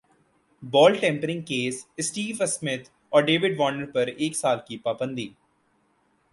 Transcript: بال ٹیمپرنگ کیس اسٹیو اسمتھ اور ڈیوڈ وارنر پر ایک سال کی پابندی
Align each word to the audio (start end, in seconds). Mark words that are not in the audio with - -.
بال 0.63 0.95
ٹیمپرنگ 0.95 1.41
کیس 1.41 1.83
اسٹیو 1.97 2.35
اسمتھ 2.39 2.89
اور 3.09 3.23
ڈیوڈ 3.23 3.59
وارنر 3.59 3.91
پر 3.91 4.07
ایک 4.07 4.35
سال 4.35 4.57
کی 4.67 4.77
پابندی 4.79 5.27